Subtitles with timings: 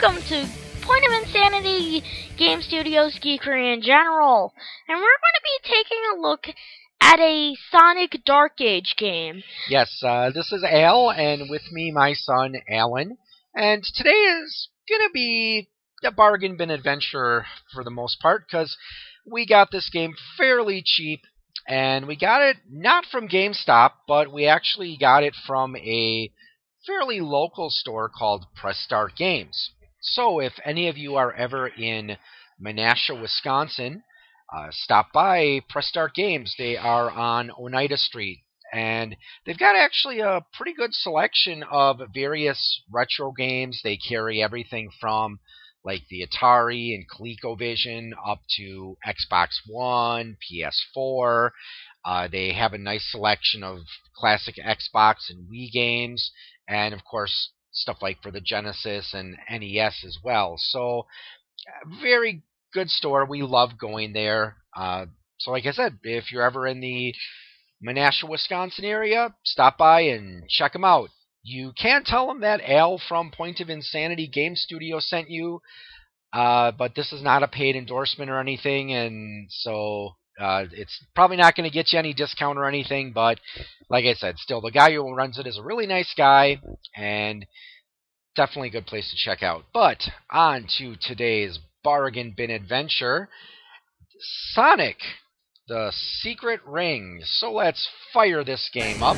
[0.00, 0.48] welcome to
[0.82, 2.02] Point of Insanity
[2.38, 4.54] Game Studios Geekery in general.
[4.88, 6.46] And we're going to be taking a look
[7.02, 9.42] at a Sonic Dark Age game.
[9.68, 13.18] Yes, uh, this is Al, and with me, my son, Alan.
[13.54, 15.68] And today is going to be
[16.02, 17.44] a bargain bin adventure
[17.74, 18.76] for the most part, because
[19.26, 21.20] we got this game fairly cheap,
[21.68, 26.32] and we got it not from GameStop, but we actually got it from a
[26.86, 29.72] fairly local store called Press Start Games.
[30.00, 32.16] So if any of you are ever in
[32.60, 34.02] Menasha, Wisconsin,
[34.52, 36.54] uh, stop by Press Start Games.
[36.58, 38.42] They are on Oneida Street.
[38.72, 43.80] And they've got actually a pretty good selection of various retro games.
[43.82, 45.38] They carry everything from
[45.84, 51.50] like the Atari and ColecoVision up to Xbox One, PS4.
[52.04, 53.80] Uh, they have a nice selection of
[54.14, 56.30] classic Xbox and Wii games,
[56.68, 60.56] and of course stuff like for the Genesis and NES as well.
[60.58, 61.06] So
[62.02, 63.24] very good store.
[63.24, 64.56] We love going there.
[64.76, 65.06] Uh,
[65.38, 67.14] so like I said, if you're ever in the
[67.84, 71.08] Menasha, Wisconsin area, stop by and check them out.
[71.42, 75.62] You can tell them that Al from Point of Insanity Game Studio sent you,
[76.32, 81.36] uh, but this is not a paid endorsement or anything, and so uh, it's probably
[81.36, 83.12] not going to get you any discount or anything.
[83.12, 83.38] But
[83.88, 86.60] like I said, still the guy who runs it is a really nice guy,
[86.96, 87.46] and
[88.36, 89.64] definitely a good place to check out.
[89.72, 89.98] But
[90.30, 93.28] on to today's bargain bin adventure,
[94.52, 94.96] Sonic.
[95.68, 97.20] The Secret Ring.
[97.22, 99.16] So let's fire this game up.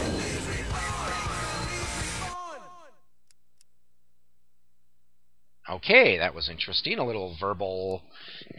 [5.76, 6.98] Okay, that was interesting.
[6.98, 8.02] A little verbal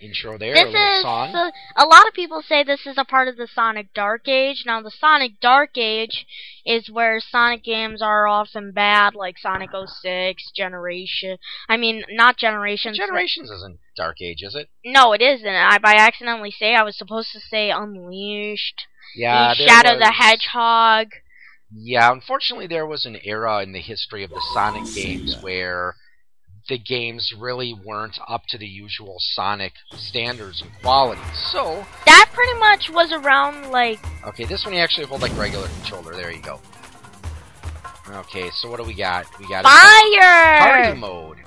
[0.01, 1.35] intro there, This a little is song.
[1.35, 4.63] uh, a lot of people say this is a part of the Sonic Dark Age.
[4.65, 6.25] Now the Sonic Dark Age
[6.65, 11.37] is where Sonic games are often bad, like Sonic 06, Generation.
[11.69, 12.97] I mean, not Generations.
[12.97, 14.69] Generations isn't Dark Age, is it?
[14.83, 15.47] No, it isn't.
[15.47, 18.87] I by accidentally say I was supposed to say Unleashed.
[19.15, 21.09] Yeah, and there Shadow the Hedgehog.
[21.75, 25.95] Yeah, unfortunately, there was an era in the history of the Sonic games where
[26.69, 31.21] the games really weren't up to the usual Sonic standards and quality.
[31.51, 35.67] So, That pretty much was around like okay, this one you actually hold like regular
[35.67, 36.13] controller.
[36.13, 36.59] There you go.
[38.09, 39.25] Okay, so what do we got?
[39.39, 40.59] We got a Fire.
[40.59, 41.37] party mode.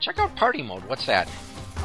[0.00, 0.84] Check out party mode.
[0.86, 1.30] What's that?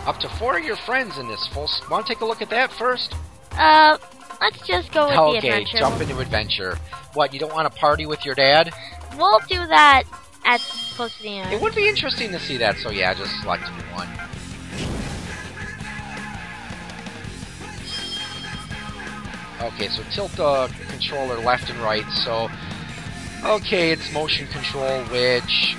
[0.06, 1.69] Up to four of your friends in this full.
[1.90, 3.13] Want to take a look at that first?
[3.52, 3.97] Uh,
[4.41, 5.78] let's just go with the adventure.
[5.78, 6.78] okay, jump into adventure.
[7.13, 7.34] What?
[7.34, 8.72] You don't want to party with your dad?
[9.18, 10.03] We'll do that
[10.46, 10.62] at
[10.96, 11.53] close to the end.
[11.53, 13.63] It would be interesting to see that, so yeah, just select
[13.94, 14.09] one.
[19.62, 22.50] Okay, so tilt the controller left and right, so...
[23.44, 25.75] Okay, it's motion control, which...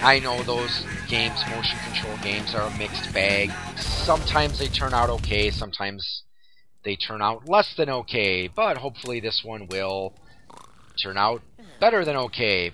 [0.00, 3.50] I know those games, motion control games, are a mixed bag.
[3.76, 6.22] Sometimes they turn out okay, sometimes
[6.84, 10.14] they turn out less than okay, but hopefully this one will
[11.02, 11.68] turn out mm-hmm.
[11.80, 12.72] better than okay.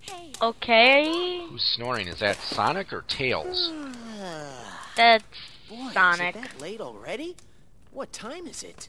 [0.00, 2.06] Hey, Okay, Who's snoring?
[2.06, 3.72] Is that Sonic or Tails?
[4.96, 5.24] that's
[5.68, 6.36] Boy, Sonic.
[6.36, 7.34] Is it that late already?
[7.92, 8.88] What time is it?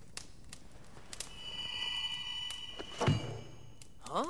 [4.02, 4.26] Huh?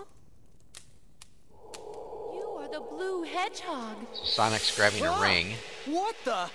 [2.33, 3.97] you are the blue hedgehog.
[4.13, 5.21] So Sonic's grabbing a Ah!
[5.21, 5.53] ring.
[5.87, 6.49] What the?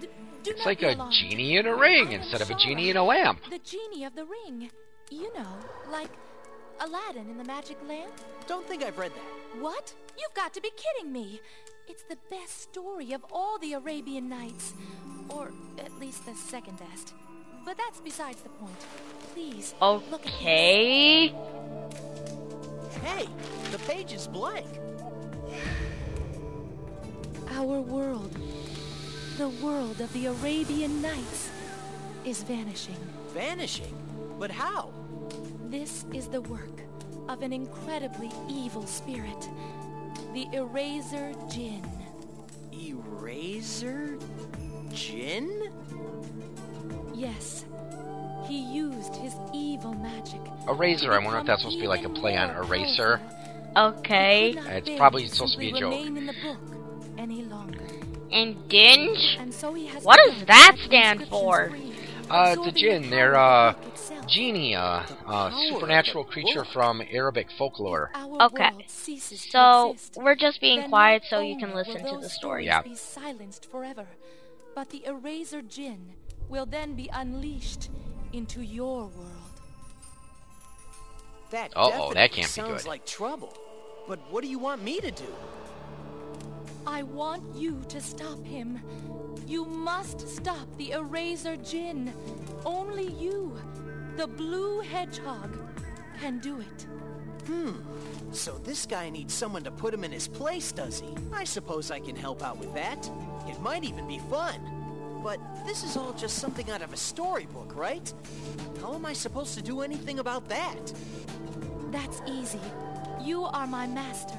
[0.00, 0.08] D-
[0.46, 1.12] It's like a alarmed.
[1.12, 3.40] genie in a ring I instead of a genie in a lamp.
[3.50, 4.70] The genie of the ring.
[5.10, 5.56] You know,
[5.90, 6.10] like
[6.80, 8.12] Aladdin in the magic lamp.
[8.46, 9.60] Don't think I've read that.
[9.60, 9.92] What?
[10.18, 11.40] You've got to be kidding me.
[11.88, 14.74] It's the best story of all the Arabian Nights.
[15.28, 17.14] Or at least the second best.
[17.64, 18.78] But that's besides the point.
[19.34, 21.28] Please, look okay.
[23.02, 23.28] Hey,
[23.70, 24.66] the page is blank.
[27.50, 28.36] Our world,
[29.36, 31.50] the world of the Arabian Nights,
[32.24, 32.96] is vanishing.
[33.34, 33.94] Vanishing.
[34.38, 34.90] But how?
[35.68, 36.80] This is the work
[37.28, 39.48] of an incredibly evil spirit,
[40.32, 41.84] the Erazor Djinn.
[42.72, 44.16] Eraser?
[44.94, 45.70] Jin?
[47.14, 47.66] Yes,
[48.46, 50.40] he used his evil magic.
[50.66, 53.20] Eraser, I wonder if that's supposed to be like a play on eraser.
[53.76, 54.54] Okay.
[54.56, 55.92] It's probably supposed to be a joke.
[55.92, 56.58] In the book
[57.18, 57.84] any longer.
[58.32, 59.36] And Dinge?
[59.38, 61.70] And so he has What does that stand for?
[62.30, 63.10] Uh, it's a absorbing jinn.
[63.10, 63.74] They're, uh,
[64.28, 64.54] of the book itself.
[64.54, 68.10] Genie, a, uh, supernatural creature from Arabic folklore.
[68.40, 68.70] Okay.
[68.70, 72.66] world ceases to So, we're just being quiet so you can listen to the story.
[72.66, 72.82] Yeah.
[72.82, 74.06] be silenced forever,
[74.74, 76.14] but the Erazor Djinn
[76.48, 77.90] will then be unleashed
[78.32, 79.60] into your world.
[81.50, 82.88] That Uh-oh, that can't be sounds good.
[82.88, 83.56] like trouble.
[84.06, 85.34] But what do you want me to do?
[86.86, 88.80] I want you to stop him.
[89.46, 92.12] You must stop the Erazor Djinn.
[92.64, 93.56] Only you,
[94.18, 95.56] the Blue Hedgehog,
[96.20, 96.86] can do it.
[97.46, 97.74] Hmm.
[98.32, 101.14] So this guy needs someone to put him in his place, does he?
[101.32, 103.08] I suppose I can help out with that.
[103.46, 104.58] It might even be fun.
[105.22, 108.12] But this is all just something out of a storybook, right?
[108.80, 110.92] How am I supposed to do anything about that?
[111.92, 112.60] That's easy.
[113.22, 114.36] You are my master,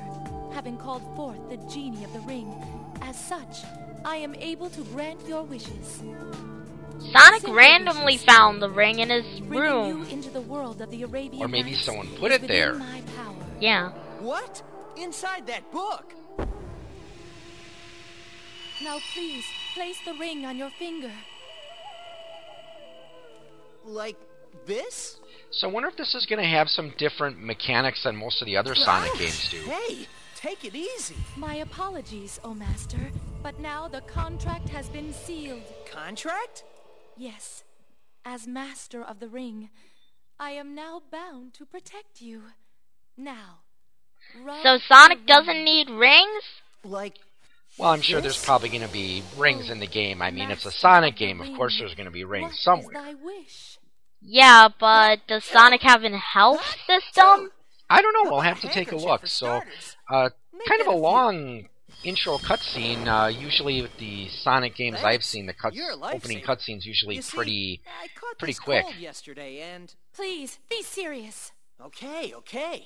[0.52, 2.54] having called forth the genie of the ring.
[3.02, 3.64] As such,
[4.04, 6.04] I am able to grant your wishes.
[7.12, 10.08] Sonic randomly found the ring in his room.
[10.10, 11.04] into the world of the
[11.40, 12.80] Or maybe someone put it there.
[13.60, 13.92] Yeah.
[14.20, 14.62] What?
[14.98, 16.14] Inside that book?
[18.82, 21.12] Now please, place the ring on your finger.
[23.86, 24.18] Like
[24.66, 25.18] this?
[25.52, 28.46] So I wonder if this is going to have some different mechanics than most of
[28.46, 29.58] the other Sonic games do.
[29.62, 31.16] Hey, take it easy.
[31.36, 33.12] My apologies, O Master,
[33.42, 35.64] but now the contract has been sealed.
[35.92, 36.64] Contract?
[37.20, 37.66] Yes,
[38.24, 39.70] as Master of the Ring,
[40.40, 42.44] I am now bound to protect you.
[43.18, 43.60] Now,
[44.42, 46.44] rub So Sonic doesn't need rings?
[46.82, 47.18] Like
[47.78, 50.22] Well, I'm sure there's probably going to be rings in the game.
[50.22, 51.42] I mean, it's a Sonic game.
[51.42, 52.94] Of course, there's going to be rings is somewhere.
[52.94, 53.78] thy wish?
[54.22, 57.52] Yeah, but does Sonic have a health system?
[57.90, 58.32] I don't know.
[58.32, 59.28] We'll have to take a look.
[59.28, 59.62] So,
[60.10, 60.30] uh,
[60.70, 61.68] kind of a long
[62.04, 63.08] intro cutscene.
[63.08, 67.22] Uh, usually, with the Sonic games I've seen, the cuts, You're opening cutscenes usually You
[67.22, 67.82] see, pretty.
[68.02, 68.84] I caught pretty this quick.
[68.84, 71.52] cold yesterday and Please, be serious.
[71.84, 72.86] okay, okay.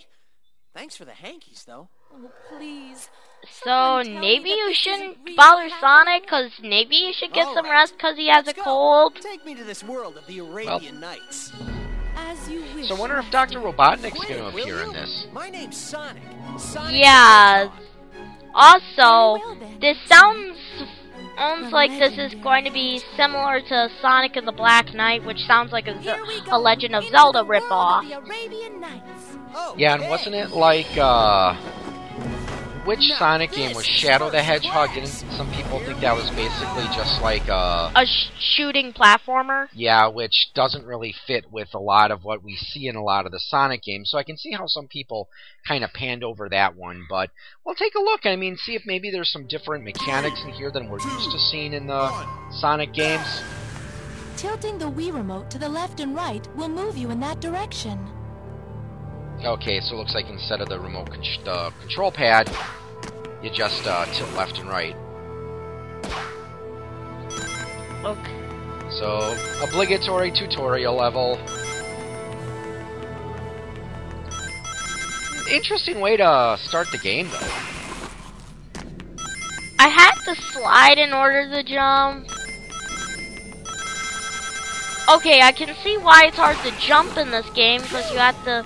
[0.75, 1.89] Thanks for the hankies though.
[2.13, 3.09] Oh, please.
[3.43, 5.79] So Someone tell me maybe you shouldn't really bother happening?
[5.81, 7.71] Sonic, cause maybe you should get All some right.
[7.71, 8.63] rest, cause he has Let's a go.
[8.63, 9.15] cold.
[9.21, 11.51] Take me to this world of the Arabian Nights.
[12.15, 12.87] As you wish.
[12.87, 13.59] So, I wonder if Dr.
[13.59, 15.27] Robotnik's going to appear in this.
[15.33, 16.23] My name's Sonic.
[16.57, 17.69] Sonic Yeah.
[18.53, 18.93] The Hedgehog.
[18.97, 19.79] Also, Very well then.
[19.79, 20.57] this sounds
[21.37, 25.39] almost like this is going to be similar to Sonic and the Black Knight, which
[25.47, 25.95] sounds like a,
[26.51, 28.07] a Legend of Zelda the world ripoff.
[28.07, 29.37] The Arabian Nights.
[29.55, 31.55] Oh, Yeah, and wasn't it like, uh.
[32.85, 34.89] Which Now Sonic game was Shadow the Hedgehog?
[34.89, 35.21] class.
[35.21, 37.89] Didn't some people think that was basically just like, uh.
[37.95, 39.67] A sh- shooting platformer.
[39.73, 43.25] Yeah, which doesn't really fit with a lot of what we see in a lot
[43.25, 44.09] of the Sonic games.
[44.11, 45.29] So I can see how some people
[45.65, 47.05] kind of panned over that one.
[47.09, 47.29] But
[47.65, 48.25] we'll take a look.
[48.25, 51.39] I mean, see if maybe there's some different mechanics in here than we're used to
[51.39, 53.41] seeing in the Sonic games.
[54.35, 57.97] Tilting the Wii remote to the left and right will move you in that direction.
[59.45, 62.49] Okay, so it looks like instead of the remote con- the control pad,
[63.41, 64.95] you just uh, tilt left and right.
[68.05, 68.43] Okay.
[68.89, 71.37] So, obligatory tutorial level.
[75.51, 77.63] Interesting way to start the game, though.
[79.79, 82.27] I had to slide in order to jump.
[85.09, 88.41] Okay, I can see why it's hard to jump in this game because you have
[88.45, 88.65] to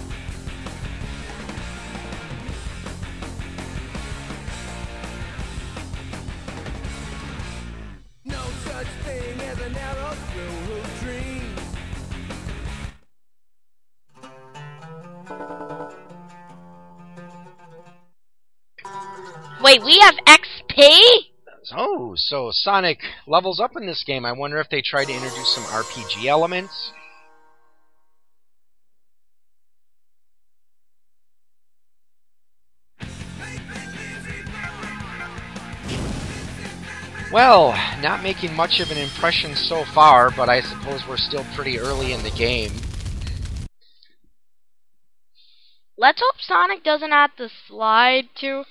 [8.65, 11.55] such thing as an arrow through a dream.
[19.61, 20.89] Wait, we have XP?
[21.75, 24.25] Oh, so Sonic levels up in this game.
[24.25, 26.91] I wonder if they try to introduce some RPG elements.
[37.31, 37.71] Well,
[38.01, 42.11] not making much of an impression so far, but I suppose we're still pretty early
[42.11, 42.71] in the game.
[45.97, 48.63] Let's hope Sonic doesn't have to slide to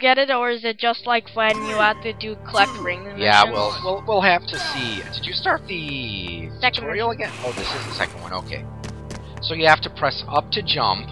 [0.00, 3.14] get it, or is it just like when you have to do collect rings?
[3.16, 5.02] Yeah, well, we'll we'll have to see.
[5.12, 7.30] Did you start the Second tutorial again?
[7.44, 8.32] Oh, this is the second one.
[8.32, 8.64] Okay.
[9.42, 11.10] So you have to press up to jump.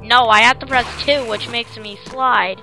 [0.00, 2.60] No, I have to press 2, which makes me slide.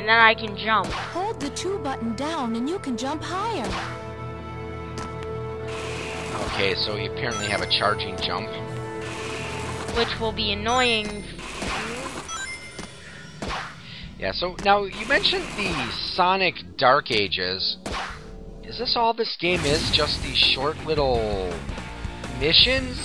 [0.00, 0.86] And then I can jump.
[0.86, 3.68] Hold the 2 button down and you can jump higher.
[6.46, 8.48] Okay, so we apparently have a charging jump.
[9.94, 11.22] Which will be annoying
[14.18, 17.76] Yeah, so now you mentioned the Sonic Dark Ages.
[18.64, 19.90] Is this all this game is?
[19.90, 21.52] Just these short little
[22.38, 22.96] missions?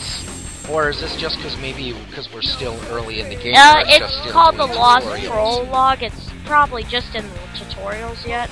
[0.70, 3.56] Or is this just because maybe because we're still early in the game?
[3.56, 5.68] Uh, where it's just still called the Lost tutorials?
[5.68, 6.04] Prologue.
[6.04, 8.50] It's probably just in the tutorials yet.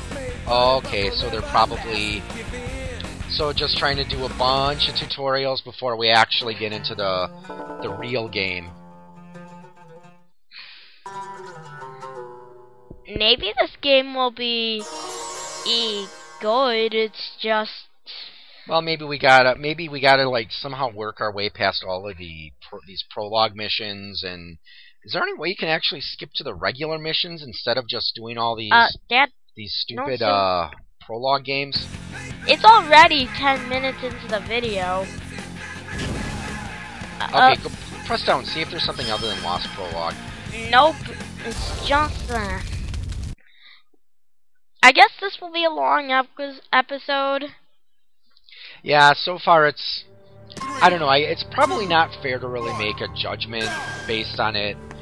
[0.47, 2.21] Okay, so they're probably
[3.29, 7.27] so just trying to do a bunch of tutorials before we actually get into the
[7.81, 8.69] the real game.
[13.07, 14.83] Maybe this game will be
[15.67, 16.07] e
[16.41, 16.93] good.
[16.93, 17.71] It's just
[18.67, 22.17] Well, maybe we gotta maybe we gotta like somehow work our way past all of
[22.17, 24.57] the pro- these prologue missions and.
[25.05, 28.15] Is there any way you can actually skip to the regular missions instead of just
[28.15, 29.29] doing all these uh, Dad.
[29.55, 30.69] these stupid uh
[31.01, 31.85] prologue games?
[32.47, 35.05] It's already ten minutes into the video.
[37.19, 37.69] Uh, Okay, go
[38.05, 38.45] press down.
[38.45, 40.15] See if there's something other than Lost Prologue.
[40.69, 40.95] Nope.
[41.45, 42.63] It's just that.
[44.81, 46.27] I guess this will be a long ep-
[46.71, 47.45] episode.
[48.81, 50.03] Yeah, so far it's.
[50.81, 51.07] I don't know.
[51.07, 53.69] I, it's probably not fair to really make a judgment
[54.07, 54.92] based on it uh,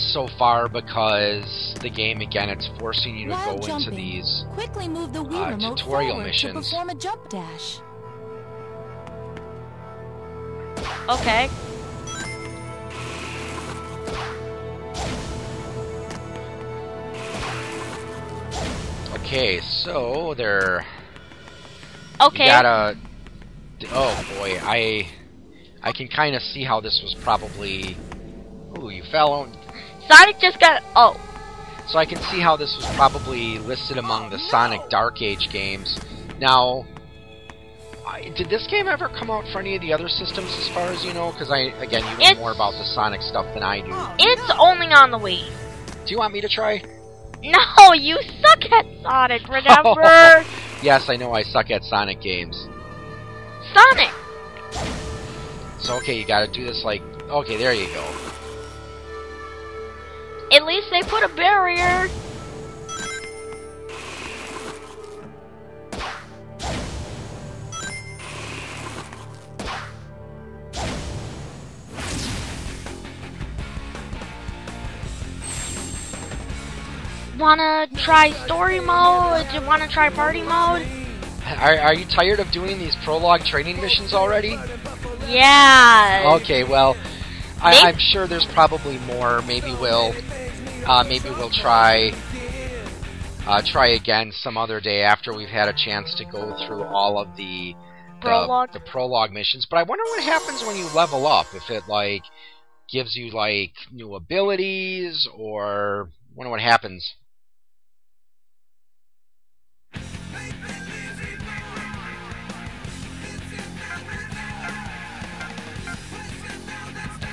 [0.00, 4.44] so far because the game again it's forcing you to While go into these.
[4.54, 6.52] Quickly move the Wii uh, remote tutorial forward missions.
[6.54, 7.80] to perform a jump dash.
[11.08, 11.48] Okay.
[19.28, 20.86] Okay, so they're.
[22.18, 22.44] Okay.
[22.44, 22.96] You gotta.
[23.92, 25.06] Oh boy, I.
[25.82, 27.96] I can kind of see how this was probably.
[28.78, 29.57] Ooh, you fell on.
[30.08, 30.82] Sonic just got.
[30.96, 31.20] Oh.
[31.86, 35.98] So I can see how this was probably listed among the Sonic Dark Age games.
[36.38, 36.86] Now,
[38.06, 40.88] I, did this game ever come out for any of the other systems, as far
[40.88, 41.32] as you know?
[41.32, 43.90] Because I, again, you know It's- more about the Sonic stuff than I do.
[44.18, 45.46] It's only on the Wii.
[46.04, 46.82] Do you want me to try?
[47.42, 50.44] No, you suck at Sonic, remember?
[50.80, 52.68] Yes, I know I suck at Sonic games.
[53.74, 54.12] Sonic!
[55.80, 57.02] So okay, you got to do this like.
[57.28, 58.27] Okay, there you go.
[60.50, 62.08] At least they put a barrier.
[77.38, 79.46] Wanna try story mode?
[79.50, 80.84] Do you wanna try party mode?
[81.58, 84.58] Are, are you tired of doing these prologue training missions already?
[85.28, 86.36] Yeah.
[86.40, 86.96] Okay, well,
[87.60, 89.42] I, I'm sure there's probably more.
[89.42, 90.12] Maybe we'll,
[90.86, 92.10] uh, maybe we'll try,
[93.46, 97.18] uh, try again some other day after we've had a chance to go through all
[97.18, 97.74] of the
[98.20, 98.72] the, Prologue?
[98.72, 99.66] the prologue missions.
[99.68, 101.46] But I wonder what happens when you level up.
[101.54, 102.22] If it like
[102.90, 107.14] gives you like new abilities, or I wonder what happens.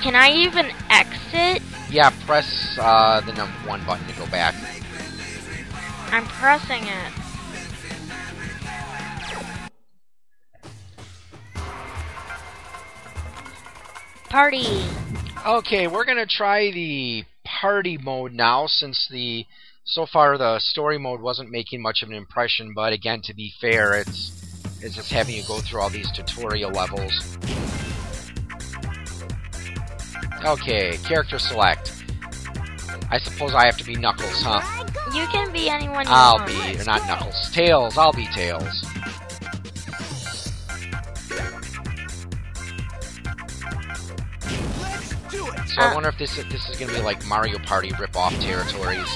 [0.06, 1.60] Can I even exit?
[1.90, 4.54] Yeah, press uh, the number one button to go back.
[6.12, 7.12] I'm pressing it.
[14.28, 14.86] Party.
[15.44, 19.44] Okay, we're gonna try the party mode now since the
[19.82, 23.52] so far the story mode wasn't making much of an impression, but again to be
[23.60, 24.30] fair, it's
[24.80, 27.36] it's just having you go through all these tutorial levels.
[30.46, 31.92] Okay, character select.
[33.10, 34.60] I suppose I have to be Knuckles, huh?
[35.14, 36.46] You can be anyone you I'll want.
[36.48, 37.50] be not Knuckles.
[37.52, 38.82] Tails, I'll be Tails.
[44.80, 45.68] Let's do it!
[45.68, 49.08] So I Uh, wonder if this this is gonna be like Mario Party rip-off territories.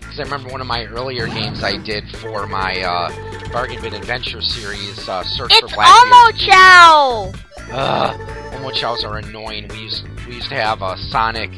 [0.00, 3.10] Because I remember one of my earlier games I did for my uh,
[3.52, 7.32] Bargain Bin Adventure series, uh, Search It's for Black Omo Chow!
[7.72, 8.20] Ugh,
[8.54, 9.66] Omochaos are annoying.
[9.68, 11.50] We used we used to have uh, Sonic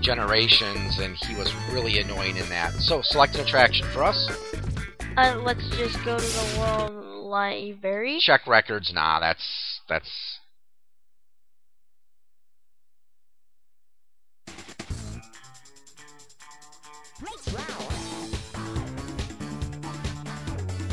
[0.00, 2.72] Generations, and he was really annoying in that.
[2.74, 4.30] So select an attraction for us.
[5.16, 6.92] Uh, let's just go to the World
[7.24, 8.18] Library.
[8.20, 8.92] Check records.
[8.92, 10.37] Nah, that's that's.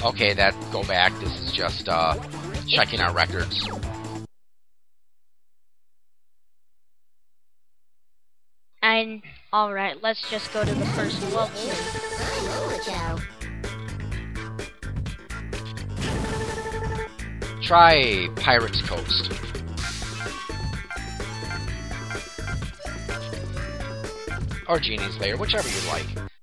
[0.05, 1.11] okay, that go back.
[1.19, 2.15] This is just uh,
[2.67, 3.67] checking our records.
[8.81, 11.49] And all right, let's just go to the first level.
[17.63, 19.31] Try Pirate's Coast.
[24.67, 26.34] Or Genie's Lair, whichever you like.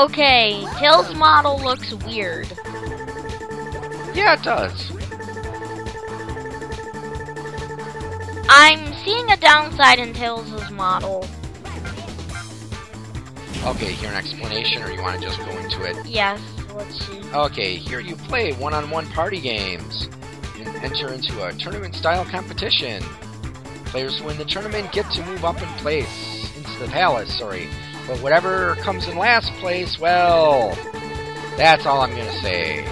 [0.00, 2.48] Okay, Tails' model looks weird.
[4.14, 4.90] Yeah, it does.
[8.48, 11.28] I'm seeing a downside in Tails' model.
[13.66, 16.06] Okay, hear an explanation, or you want to just go into it?
[16.06, 16.40] Yes,
[16.74, 17.20] let's see.
[17.34, 20.08] Okay, here you play one-on-one party games
[20.56, 23.02] and enter into a tournament-style competition.
[23.84, 27.38] Players who win the tournament get to move up in place into the palace.
[27.38, 27.68] Sorry,
[28.10, 30.76] but whatever comes in last place, well,
[31.56, 32.84] that's all I'm gonna say.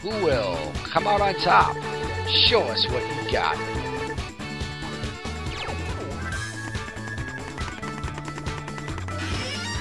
[0.00, 1.74] Who will come out on top?
[2.28, 3.58] Show us what you got.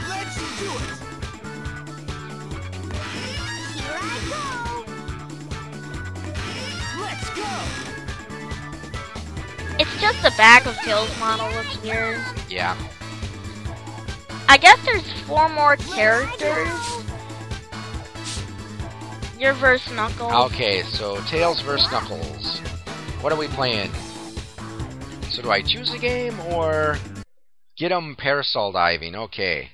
[0.09, 0.89] Let's do it!
[3.75, 4.17] Here I
[6.99, 7.45] Let's go!
[9.77, 12.19] It's just the back of Tails' model looks weird.
[12.49, 12.75] Yeah.
[14.51, 17.05] I guess there's four more characters.
[19.37, 20.33] Your verse Knuckles.
[20.51, 22.57] Okay, so Tails vs Knuckles.
[23.21, 23.91] What are we playing?
[25.29, 26.97] So do I choose a game or
[27.77, 29.15] get 'em parasol diving?
[29.15, 29.69] Okay.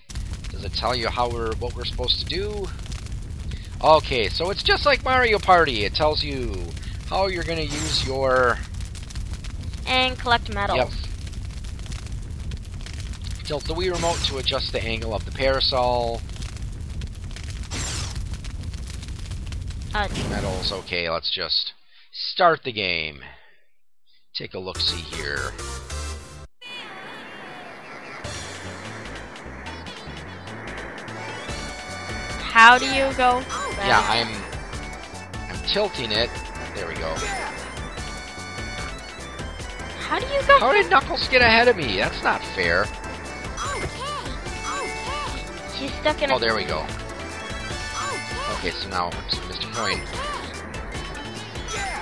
[0.49, 2.67] Does it tell you how we're what we're supposed to do?
[3.81, 5.85] Okay, so it's just like Mario Party.
[5.85, 6.53] It tells you
[7.09, 8.57] how you're gonna use your
[9.87, 10.77] And collect medals.
[10.77, 10.89] Yep.
[13.45, 16.19] Tilt the Wii remote to adjust the angle of the parasol.
[19.93, 20.71] Uh, Medals.
[20.71, 21.73] Okay, let's just
[22.11, 23.21] start the game.
[24.33, 25.51] Take a look see here.
[32.55, 33.43] how do you go?
[33.77, 34.29] Yeah, I'm
[35.49, 36.29] I'm tilting it.
[36.73, 37.13] There we go.
[39.99, 40.59] How do you go?
[40.59, 41.97] How did Knuckles get ahead of me?
[41.97, 42.85] That's not fair.
[45.85, 46.33] He's stuck in a.
[46.33, 46.79] Oh, there we go.
[48.57, 49.71] Okay, so now it's Mr.
[49.71, 50.01] Coin.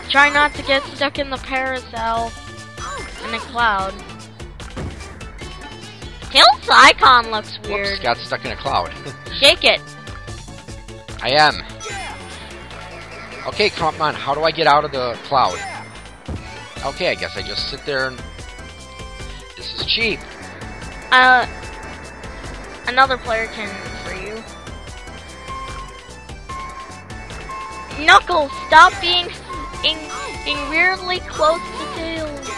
[0.10, 2.32] Try not to get stuck in the parasol
[3.26, 3.94] in the cloud.
[6.32, 8.02] Tails' icon looks Whoops, weird.
[8.02, 8.94] got stuck in a cloud.
[9.42, 9.82] Shake it.
[11.22, 11.62] I am.
[13.48, 14.16] Okay, come on.
[14.16, 15.60] How do I get out of the cloud?
[16.86, 18.24] Okay, I guess I just sit there and.
[19.58, 20.22] This is cheap.
[21.12, 21.46] Uh,
[22.88, 23.70] another player can
[24.04, 24.36] for you.
[28.06, 29.28] Knuckles, stop being
[29.84, 29.98] in,
[30.48, 32.50] in weirdly close to Tails.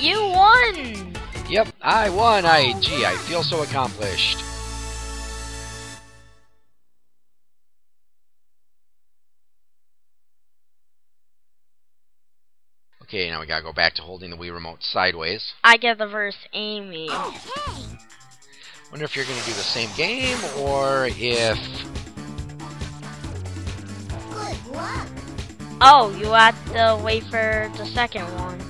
[0.00, 1.14] You won.
[1.48, 2.44] Yep, I won.
[2.46, 4.53] I gee, I feel so accomplished.
[13.14, 15.52] Okay, now we gotta go back to holding the Wii remote sideways.
[15.62, 17.06] I get the verse Amy.
[17.12, 17.96] Oh,
[18.90, 21.56] Wonder if you're gonna do the same game or if
[24.08, 25.06] Good luck.
[25.80, 28.60] Oh, you have to wait for the second one.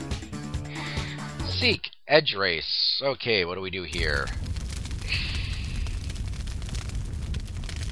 [1.48, 3.00] Seek Edge Race.
[3.02, 4.26] Okay, what do we do here?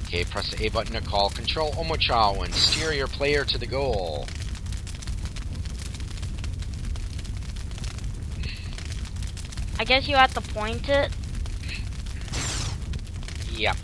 [0.05, 3.65] Okay, press the A button to call Control Omochao and steer your player to the
[3.65, 4.27] goal.
[9.79, 11.11] I guess you have to point it.
[13.51, 13.75] Yep.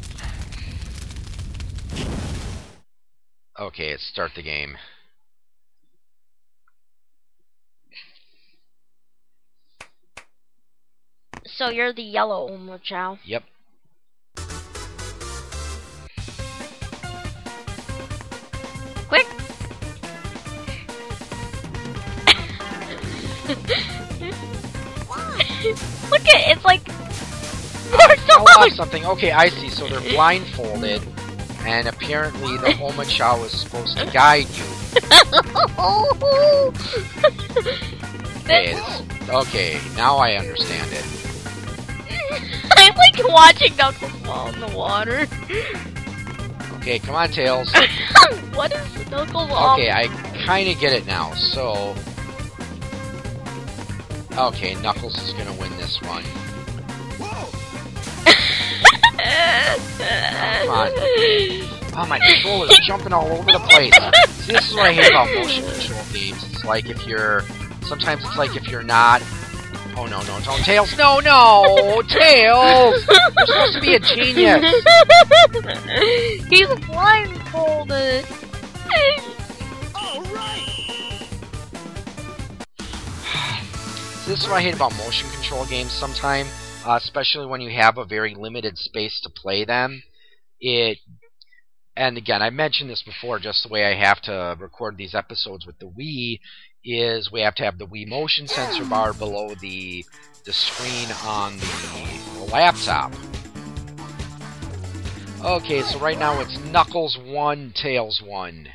[3.60, 4.78] Okay, let's start the game.
[11.46, 13.20] So you're the yellow Omochao.
[13.26, 13.44] Yep.
[28.60, 29.06] I they're so fell off something.
[29.06, 29.70] Okay, I see.
[29.70, 31.02] So they're blindfolded,
[31.66, 34.64] and apparently the Omochao is supposed to guide you.
[38.50, 41.06] Okay, it's- okay, now I understand it.
[42.78, 45.28] I'm like watching Knuckles fall in the water.
[46.78, 47.72] Okay, come on, Tails.
[48.56, 49.52] what is Knuckles?
[49.52, 50.08] Okay, I
[50.46, 51.32] kind of get it now.
[51.36, 51.96] So,
[54.36, 56.24] okay, Knuckles is gonna win this one.
[60.62, 60.90] Come on.
[61.96, 63.94] Oh, my controller's jumping all over the place.
[64.46, 66.44] See, this is what I hate about motion control games.
[66.52, 67.44] It's like if you're,
[67.84, 69.22] sometimes it's like if you're not
[70.00, 70.98] Oh no, no, don't Tails.
[70.98, 73.06] No, no, Tails.
[73.06, 74.64] You're supposed to be a genius.
[76.48, 78.26] He's blindfolded.
[79.94, 81.28] All right.
[84.26, 86.48] This is what I hate about motion control games sometime,
[86.90, 90.02] uh, especially when you have a very limited space to play them.
[90.60, 90.98] It,
[91.96, 95.68] and again, I mentioned this before, just the way I have to record these episodes
[95.68, 96.40] with the Wii
[96.84, 100.04] is we have to have the Wii motion sensor bar below the
[100.46, 103.14] the screen on the laptop.
[105.44, 108.68] Okay, so right now it's Knuckles 1, Tails 1.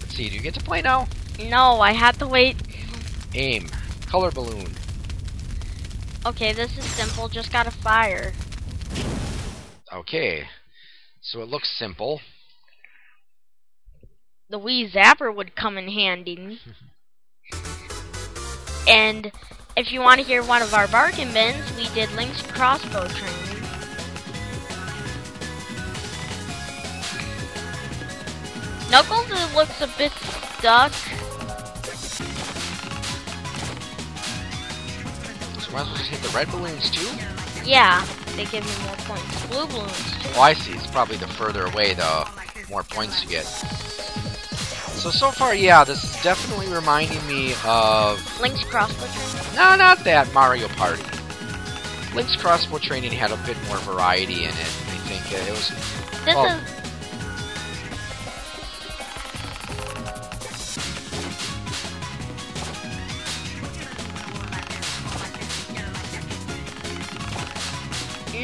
[0.00, 1.08] Let's see, do you get to play now?
[1.38, 2.56] No, I had to wait.
[3.34, 3.68] Aim.
[4.06, 4.72] Color balloon.
[6.26, 7.28] Okay, this is simple.
[7.28, 8.32] Just gotta fire.
[9.92, 10.42] Okay.
[11.20, 12.20] So it looks simple.
[14.50, 16.60] The Wii Zapper would come in handy.
[18.88, 19.30] and
[19.76, 23.62] if you want to hear one of our bargain bins, we did Link's crossbow training.
[28.90, 30.10] Knuckles looks a bit
[30.58, 30.92] stuck.
[35.72, 37.08] Might as well just hit the red balloons too?
[37.68, 38.04] Yeah,
[38.36, 39.46] they give me more points.
[39.46, 40.30] Blue balloons too.
[40.36, 40.72] Oh, I see.
[40.72, 42.28] It's probably the further away, the
[42.70, 43.44] more points you get.
[43.44, 48.40] So, so far, yeah, this is definitely reminding me of...
[48.40, 49.54] Link's crossbow training.
[49.54, 51.02] No, not that, Mario Party.
[52.14, 54.56] Link's Crossbow Training had a bit more variety in it.
[54.56, 55.68] I think it was...
[56.24, 56.46] This Oh.
[56.46, 56.85] is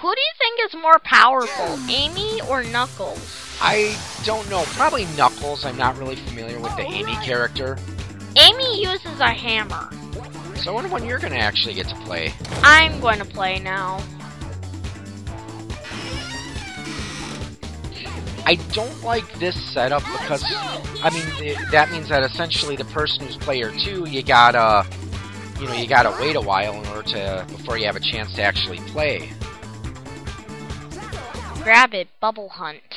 [0.00, 3.56] Who do you think is more powerful, Amy or Knuckles?
[3.62, 4.62] I don't know.
[4.74, 5.64] Probably Knuckles.
[5.64, 7.78] I'm not really familiar with the oh, Amy character.
[8.36, 9.88] Amy uses a hammer.
[10.56, 12.34] So I wonder when you're going to actually get to play.
[12.62, 14.04] I'm going to play now.
[18.44, 20.44] I don't like this setup because,
[21.02, 24.86] I mean, it, that means that essentially the person who's player two, you gotta,
[25.58, 28.34] you know, you gotta wait a while in order to before you have a chance
[28.34, 29.30] to actually play.
[31.66, 32.94] Grab it, Bubble Hunt.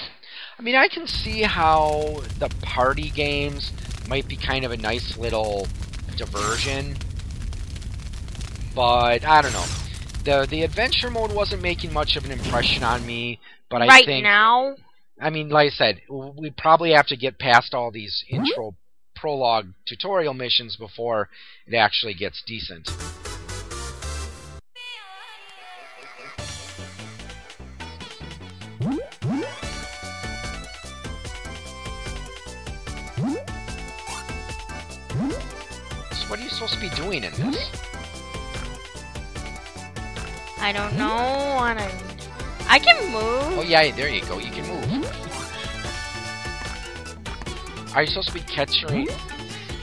[0.60, 3.72] I mean, I can see how the party games
[4.08, 5.68] might be kind of a nice little
[6.16, 6.96] diversion,
[8.76, 9.66] but I don't know.
[10.24, 13.40] the The adventure mode wasn't making much of an impression on me,
[13.72, 14.76] but I right think now,
[15.20, 18.76] I mean, like I said, we probably have to get past all these intro
[19.16, 21.30] prologue tutorial missions before
[21.66, 22.88] it actually gets decent.
[36.60, 37.72] Supposed to be doing in this?
[40.60, 41.92] I don't know what I'm.
[42.68, 43.60] I can move.
[43.60, 44.40] Oh yeah, there you go.
[44.40, 45.06] You can move.
[47.96, 49.08] Are you supposed to be capturing?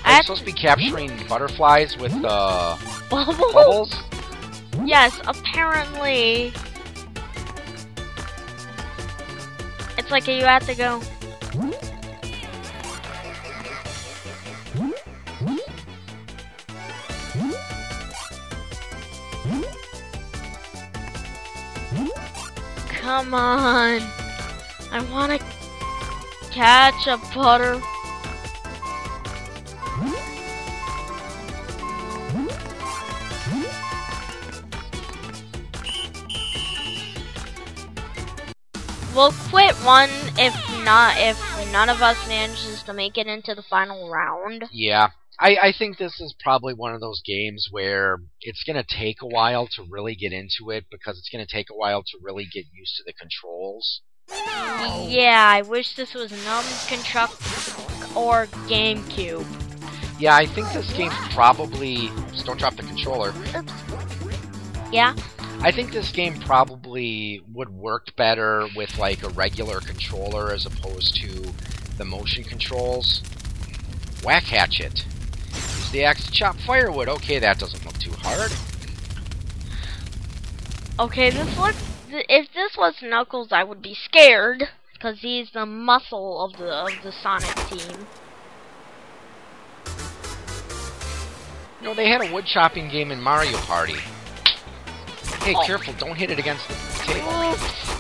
[0.05, 2.77] Are you supposed to be capturing butterflies with uh,
[3.09, 3.39] bubbles.
[3.55, 3.95] bubbles?
[4.85, 6.53] Yes, apparently.
[9.97, 11.01] It's like you have to go.
[23.17, 24.03] Come on.
[24.93, 25.47] I want to
[26.51, 27.81] catch a butter.
[39.15, 43.63] We'll quit one if not if none of us manages to make it into the
[43.63, 44.65] final round.
[44.71, 45.09] Yeah.
[45.39, 49.21] I, I think this is probably one of those games where it's going to take
[49.23, 52.19] a while to really get into it because it's going to take a while to
[52.23, 54.01] really get used to the controls.
[54.29, 59.47] Yeah, I wish this was Num Construct or GameCube.
[60.19, 62.09] Yeah, I think this game probably.
[62.33, 63.35] Just don't drop the controller.
[63.55, 63.73] Oops.
[64.91, 65.15] Yeah?
[65.61, 71.17] I think this game probably would work better with like a regular controller as opposed
[71.17, 71.53] to
[71.99, 73.23] the motion controls.
[74.25, 75.05] Whack Hatchet.
[75.87, 77.09] Use the axe to chop firewood.
[77.09, 78.53] Okay, that doesn't look too hard.
[80.99, 81.77] Okay, this looks.
[82.09, 86.71] th- If this was Knuckles, I would be scared because he's the muscle of the
[86.71, 88.07] of the Sonic team.
[91.81, 93.97] You know, they had a wood chopping game in Mario Party.
[95.43, 95.65] Hey, Oh.
[95.67, 97.53] careful, don't hit it against the table.
[97.53, 97.91] Oops.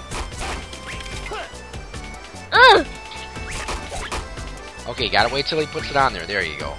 [2.53, 2.87] Ugh!
[4.89, 6.27] Okay, gotta wait till he puts it on there.
[6.27, 6.75] There you go.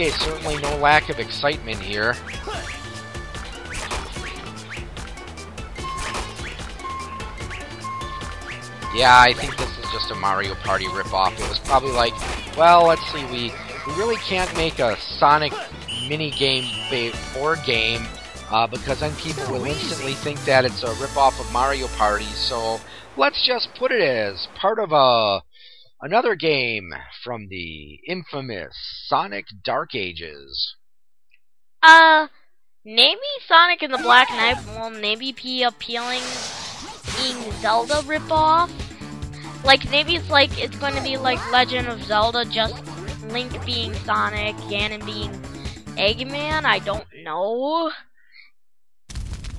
[0.00, 2.14] Okay, certainly no lack of excitement here.
[8.94, 11.34] Yeah, I think this is just a Mario Party ripoff.
[11.34, 12.14] It was probably like,
[12.56, 13.52] well, let's see, we
[13.86, 15.52] we really can't make a Sonic
[16.08, 16.64] mini game
[17.38, 18.06] or game
[18.50, 22.24] uh, because then people will instantly think that it's a ripoff of Mario Party.
[22.24, 22.80] So
[23.18, 25.42] let's just put it as part of a
[26.02, 28.74] another game from the infamous
[29.06, 30.76] Sonic Dark Ages.
[31.82, 32.28] Uh,
[32.84, 36.22] maybe Sonic and the Black Knight will maybe be appealing
[37.16, 38.70] being Zelda ripoff.
[39.64, 42.74] Like maybe it's like it's going to be like Legend of Zelda, just
[43.24, 45.30] Link being Sonic, Ganon being
[45.96, 46.64] Eggman.
[46.64, 47.90] I don't know.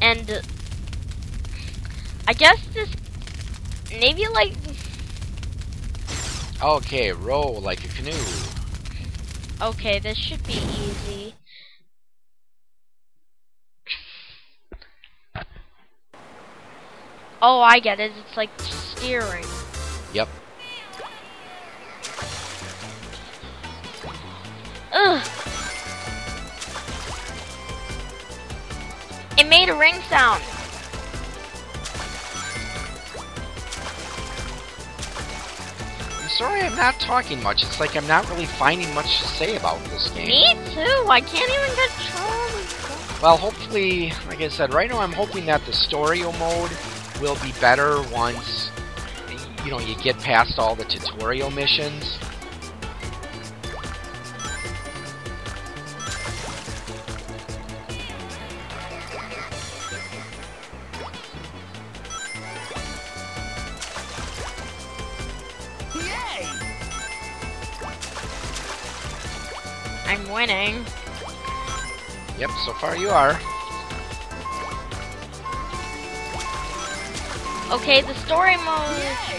[0.01, 0.41] And
[2.27, 2.89] I guess this
[3.91, 4.53] maybe like
[6.63, 8.11] Okay, row like a canoe.
[9.61, 11.33] okay, this should be easy.
[17.41, 18.11] Oh, I get it.
[18.15, 19.45] It's like steering.
[20.13, 20.29] Yep.
[24.93, 25.27] Ugh.
[29.39, 30.43] It made a ring sound.
[36.37, 37.63] Sorry I'm not talking much.
[37.63, 40.27] It's like I'm not really finding much to say about this game.
[40.27, 41.05] Me too.
[41.09, 43.21] I can't even control.
[43.21, 46.71] Well, hopefully, like I said, right now I'm hoping that the story mode
[47.21, 48.71] will be better once
[49.65, 52.17] you know you get past all the tutorial missions.
[72.65, 73.39] So far you are.
[77.71, 79.31] Okay, the story mode.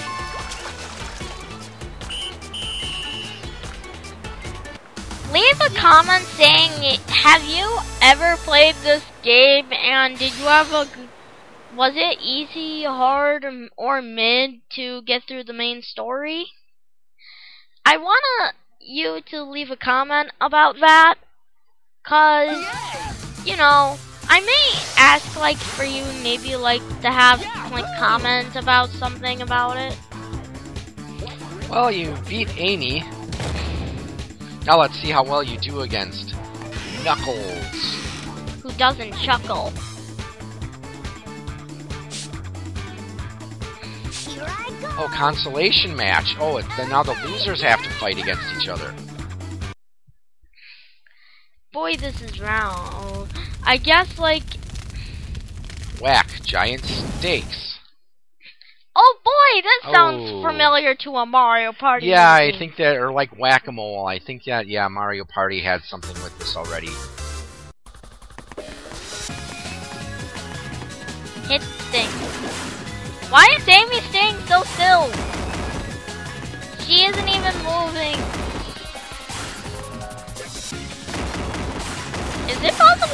[5.32, 10.88] Leave a comment saying, have you ever played this game and did you have a,
[11.76, 16.46] was it easy, hard, or mid to get through the main story?
[17.84, 21.16] I wanna you to leave a comment about that,
[22.02, 23.01] cause, oh,
[23.44, 23.96] you know,
[24.28, 29.76] I may ask like for you maybe like to have like comments about something about
[29.76, 29.98] it.
[31.68, 33.00] Well, you beat Amy.
[34.66, 36.34] Now let's see how well you do against
[37.02, 37.98] Knuckles.
[38.62, 39.70] Who doesn't chuckle?
[44.28, 44.94] Here I go.
[44.98, 46.36] Oh, consolation match.
[46.38, 48.94] Oh, it, then now the losers have to fight against each other.
[51.72, 53.30] Boy, this is round.
[53.64, 54.42] I guess like
[56.00, 57.78] Whack, giant stakes.
[58.94, 60.42] oh boy, this sounds Oh.
[60.42, 62.06] familiar to a Mario Party.
[62.06, 64.06] Yeah, I think that, or like whack-a-mole.
[64.06, 66.90] I think that, yeah, Mario Party had something with this already.
[71.48, 72.08] hit Sting.
[73.30, 75.10] Why is Amy staying so still?
[76.84, 78.16] She isn't even moving.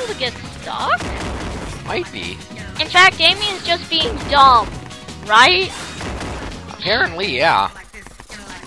[0.08, 1.00] To get stuck?
[1.86, 2.32] Might be.
[2.80, 4.68] In fact, Amy is just being dumb,
[5.26, 5.70] right?
[6.70, 7.70] Apparently, yeah.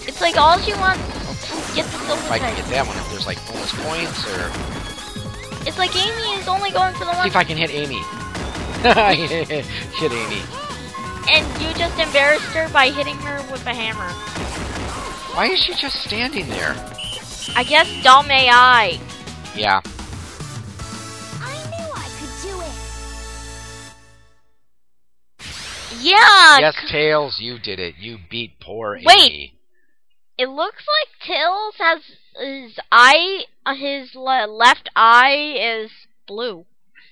[0.07, 1.01] It's like all she wants
[1.47, 4.25] to get the silver If I can get that one, if there's like bonus points,
[4.27, 7.21] or It's like Amy is only going for the one.
[7.23, 8.01] see if I can hit Amy.
[8.81, 10.41] hit Amy.
[11.29, 14.09] and you just embarrassed her by hitting her with a hammer.
[15.35, 16.75] Why is she just standing there?
[17.55, 18.99] I guess dumb AI.
[19.55, 19.81] Yeah.
[26.01, 26.59] Yeah.
[26.59, 27.95] yes, Tails, you did it.
[27.99, 29.05] You beat poor Amy.
[29.05, 29.53] Wait.
[30.37, 32.01] It looks like Tails has
[32.39, 35.91] his eye, uh, his le- left eye is
[36.27, 36.65] blue.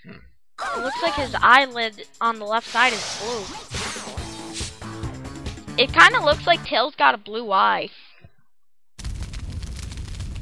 [0.06, 3.46] It looks like his eyelid on the left side is blue.
[5.78, 7.90] It kind of looks like Tails got a blue eye.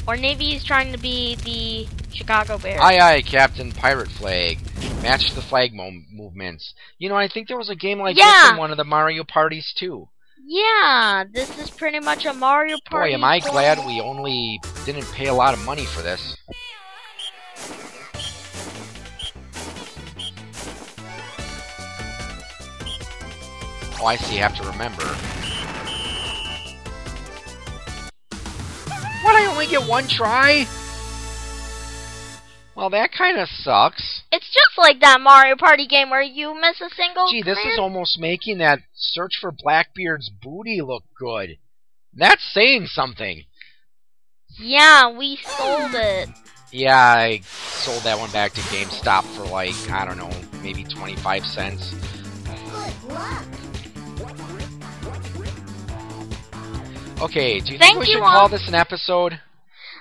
[0.08, 2.80] Or maybe he's trying to be the Chicago Bears.
[2.82, 4.58] Aye, aye, Captain Pirate Flag.
[5.02, 6.74] Match the flag mo- movements.
[6.98, 9.24] You know, I think there was a game like this in one of the Mario
[9.24, 10.08] parties too.
[10.46, 13.12] Yeah, this is pretty much a Mario Party.
[13.12, 16.38] Boy, am I glad we only didn't pay a lot of money for this.
[24.00, 24.36] Oh, I see.
[24.36, 25.04] You have to remember.
[29.28, 29.36] What?
[29.36, 30.66] I only get one try?
[32.78, 34.22] Well, that kind of sucks.
[34.32, 37.30] It's just like that Mario Party game where you miss a single.
[37.30, 41.58] Gee, this is almost making that search for Blackbeard's booty look good.
[42.14, 43.44] That's saying something.
[44.60, 46.30] Yeah, we sold it.
[46.72, 50.32] Yeah, I sold that one back to GameStop for like, I don't know,
[50.64, 51.94] maybe 25 cents.
[52.46, 53.57] Good luck.
[57.20, 59.40] Okay, do you Thank think we you, should call this an episode?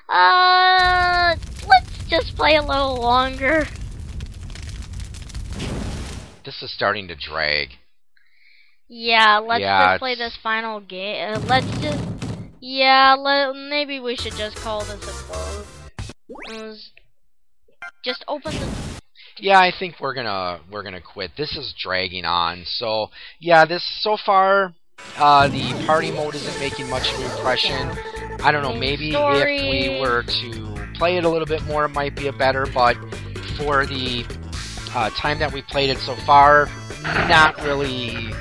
[0.07, 1.35] Uh,
[1.66, 3.64] let's just play a little longer.
[6.44, 7.70] This is starting to drag.
[8.87, 11.35] Yeah, let's Yeah, just play this final game.
[11.35, 12.05] Uh, let's just.
[12.61, 15.12] Yeah, let, maybe we should just call this a
[16.46, 16.90] close.
[18.05, 19.00] Just open the.
[19.38, 21.31] Yeah, I think we're gonna we're gonna quit.
[21.37, 22.64] This is dragging on.
[22.66, 23.09] So
[23.40, 24.74] yeah, this so far,
[25.18, 27.90] uh, the party mode isn't making much of an impression.
[28.42, 28.74] I don't know.
[28.74, 29.56] Maybe story.
[29.56, 32.66] if we were to play it a little bit more, it might be a better.
[32.66, 32.96] But
[33.56, 34.26] for the
[34.94, 36.68] uh, time that we played it so far,
[37.02, 38.32] not really.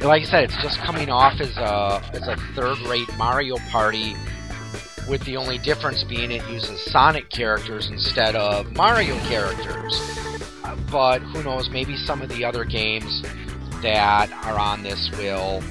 [0.00, 4.14] Like I said, it's just coming off as a as a third-rate Mario Party,
[5.08, 10.00] with the only difference being it uses Sonic characters instead of Mario characters.
[10.90, 11.70] But who knows?
[11.70, 13.22] Maybe some of the other games
[13.84, 15.62] that are on this will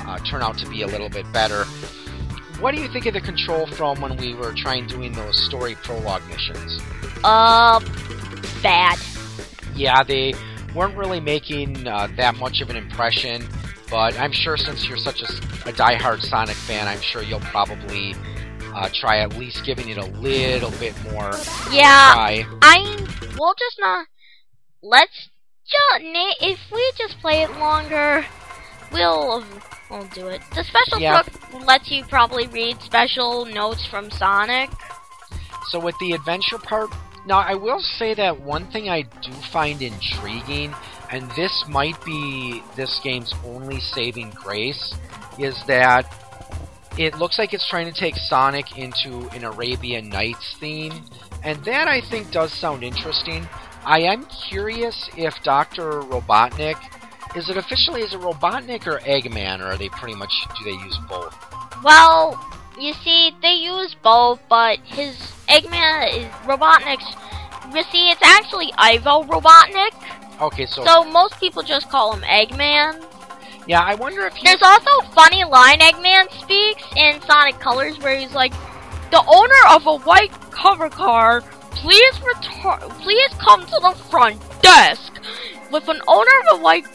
[0.00, 1.64] uh, turn out to be a little bit better.
[2.60, 5.76] What do you think of the control from when we were trying doing those story
[5.82, 6.82] prologue missions?
[7.24, 7.80] Uh,
[8.62, 8.98] bad.
[9.74, 10.34] Yeah, they
[10.74, 13.46] weren't really making uh, that much of an impression,
[13.90, 15.26] but I'm sure since you're such a,
[15.68, 18.14] a diehard Sonic fan, I'm sure you'll probably
[18.74, 21.30] uh, try at least giving it a little bit more
[21.70, 22.46] Yeah, try.
[22.62, 23.06] I.
[23.38, 24.06] We'll just not.
[24.82, 25.30] Let's
[26.42, 28.24] If we just play it longer,
[28.92, 29.44] we'll.
[29.90, 30.40] We'll do it.
[30.54, 31.22] The special Yeah.
[31.22, 34.70] book lets you probably read special notes from Sonic.
[35.70, 36.90] So with the adventure part,
[37.26, 40.74] now I will say that one thing I do find intriguing,
[41.10, 44.94] and this might be this game's only saving grace,
[45.38, 46.06] is that
[46.96, 51.04] it looks like it's trying to take Sonic into an Arabian Nights theme,
[51.42, 53.48] and that I think does sound interesting.
[53.84, 56.00] I am curious if Dr.
[56.02, 56.76] Robotnik
[57.36, 60.76] is it officially is it Robotnik or Eggman, or are they pretty much do they
[60.84, 61.32] use both?
[61.84, 62.38] Well,
[62.78, 65.16] you see, they use both, but his
[65.48, 67.06] Eggman is Robotnik's.
[67.74, 69.94] You see, it's actually Ivo Robotnik,
[70.40, 73.04] Okay, so, so most people just call him Eggman.
[73.68, 77.96] yeah, I wonder if he There's also a funny line Eggman speaks in Sonic Colors
[78.00, 78.52] where he's like,
[79.12, 85.12] "The owner of a white cover car, please return, please come to the front desk
[85.72, 86.86] with an owner of a white."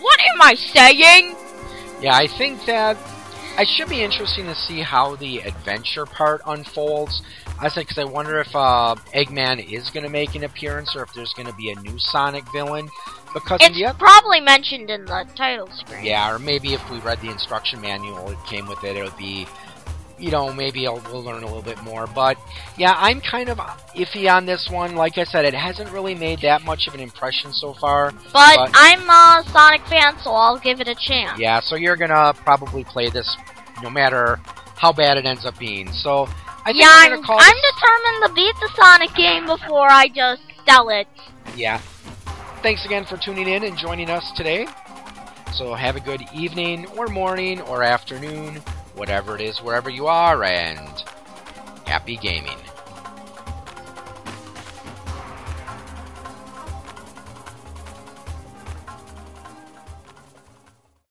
[0.00, 1.34] What am I saying?
[2.00, 2.96] Yeah, I think that
[3.58, 7.22] it should be interesting to see how the adventure part unfolds.
[7.60, 11.02] I said because I wonder if uh, Eggman is going to make an appearance or
[11.04, 12.88] if there's going to be a new Sonic villain.
[13.32, 16.04] Because It's probably mentioned in the title screen.
[16.04, 18.96] yeah, or maybe if we read the instruction manual, it came with it.
[18.96, 19.46] It would be,
[20.18, 22.06] you know, maybe I'll, we'll learn a little bit more.
[22.06, 22.36] But
[22.76, 23.58] yeah, I'm kind of
[23.96, 24.94] iffy on this one.
[24.94, 28.12] Like I said, it hasn't really made that much of an impression so far.
[28.32, 31.38] But, But- I'm a Sonic fan, so I'll give it a chance.
[31.38, 33.36] Yeah, so you're gonna probably play this
[33.82, 34.38] no matter
[34.76, 35.92] how bad it ends up being.
[35.92, 36.26] So
[36.66, 40.42] I think yeah, I'm, call I'm determined to beat the Sonic game before I just
[40.66, 41.06] sell it.
[41.56, 41.80] Yeah.
[42.62, 44.66] Thanks again for tuning in and joining us today.
[45.52, 48.60] So have a good evening or morning or afternoon,
[48.94, 51.04] whatever it is, wherever you are, and
[51.86, 52.58] happy gaming.